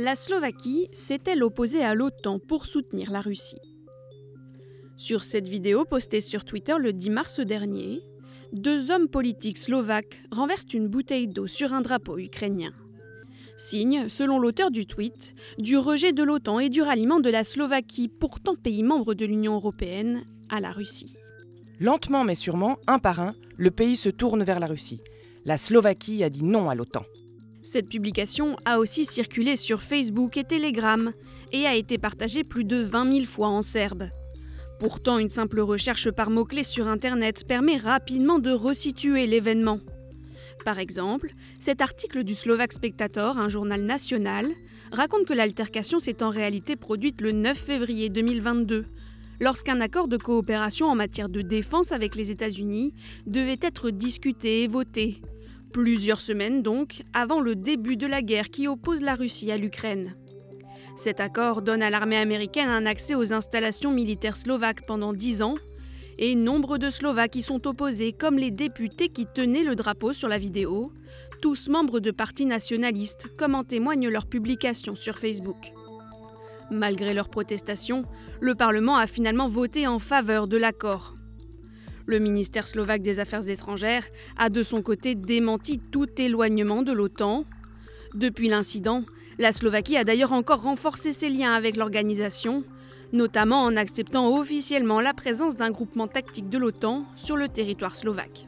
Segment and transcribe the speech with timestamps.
[0.00, 3.58] La Slovaquie s'est-elle opposée à l'OTAN pour soutenir la Russie?
[4.96, 8.02] Sur cette vidéo postée sur Twitter le 10 mars dernier,
[8.52, 12.70] deux hommes politiques slovaques renversent une bouteille d'eau sur un drapeau ukrainien.
[13.56, 18.06] Signe, selon l'auteur du tweet, du rejet de l'OTAN et du ralliement de la Slovaquie,
[18.06, 21.16] pourtant pays membre de l'Union européenne, à la Russie.
[21.80, 25.00] Lentement mais sûrement, un par un, le pays se tourne vers la Russie.
[25.44, 27.02] La Slovaquie a dit non à l'OTAN.
[27.70, 31.12] Cette publication a aussi circulé sur Facebook et Telegram
[31.52, 34.08] et a été partagée plus de 20 000 fois en serbe.
[34.80, 39.80] Pourtant, une simple recherche par mots-clés sur Internet permet rapidement de resituer l'événement.
[40.64, 44.48] Par exemple, cet article du Slovak Spectator, un journal national,
[44.90, 48.86] raconte que l'altercation s'est en réalité produite le 9 février 2022,
[49.40, 52.94] lorsqu'un accord de coopération en matière de défense avec les États-Unis
[53.26, 55.20] devait être discuté et voté.
[55.72, 60.16] Plusieurs semaines donc avant le début de la guerre qui oppose la Russie à l'Ukraine.
[60.96, 65.56] Cet accord donne à l'armée américaine un accès aux installations militaires slovaques pendant dix ans,
[66.18, 70.28] et nombre de Slovaques y sont opposés, comme les députés qui tenaient le drapeau sur
[70.28, 70.92] la vidéo,
[71.40, 75.72] tous membres de partis nationalistes, comme en témoignent leurs publications sur Facebook.
[76.70, 78.02] Malgré leurs protestations,
[78.40, 81.14] le Parlement a finalement voté en faveur de l'accord.
[82.08, 84.06] Le ministère slovaque des Affaires étrangères
[84.38, 87.44] a de son côté démenti tout éloignement de l'OTAN.
[88.14, 89.04] Depuis l'incident,
[89.38, 92.64] la Slovaquie a d'ailleurs encore renforcé ses liens avec l'organisation,
[93.12, 98.47] notamment en acceptant officiellement la présence d'un groupement tactique de l'OTAN sur le territoire slovaque.